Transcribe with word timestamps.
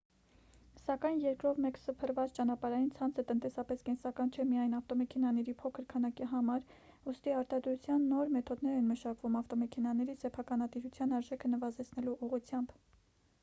սակայն 0.83 1.19
երկրով 1.23 1.59
մեկ 1.65 1.75
սփռված 1.81 2.31
ճանապարհային 2.37 2.87
ցանցը 2.95 3.25
տնտեսապես 3.31 3.83
կենսական 3.89 4.31
չէ 4.37 4.45
միայն 4.53 4.73
ավտոմեքենաների 4.77 5.55
փոքր 5.61 5.85
քանակի 5.93 6.29
համար 6.31 6.65
ուստի 7.13 7.35
արտադրության 7.43 8.09
նոր 8.15 8.33
մեթոդներ 8.39 8.79
են 8.81 8.91
մշակվում 8.95 9.39
ավտոմեքենաների 9.43 10.17
սեփականատիրության 10.25 11.17
արժեքը 11.21 11.53
նվազեցնելու 11.55 12.17
ուղղությամբ 12.29 12.75